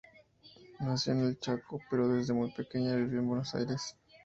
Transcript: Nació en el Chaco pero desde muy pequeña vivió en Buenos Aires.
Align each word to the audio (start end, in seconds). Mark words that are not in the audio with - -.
Nació 0.79 1.13
en 1.13 1.25
el 1.25 1.39
Chaco 1.39 1.79
pero 1.87 2.07
desde 2.09 2.33
muy 2.33 2.49
pequeña 2.51 2.95
vivió 2.95 3.19
en 3.19 3.27
Buenos 3.27 3.53
Aires. 3.53 3.95